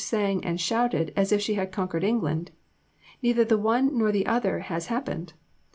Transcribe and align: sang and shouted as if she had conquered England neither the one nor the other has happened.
sang 0.03 0.43
and 0.43 0.59
shouted 0.59 1.13
as 1.15 1.31
if 1.31 1.39
she 1.39 1.53
had 1.53 1.71
conquered 1.71 2.03
England 2.03 2.49
neither 3.21 3.45
the 3.45 3.55
one 3.59 3.95
nor 3.95 4.11
the 4.11 4.25
other 4.25 4.61
has 4.61 4.87
happened. 4.87 5.33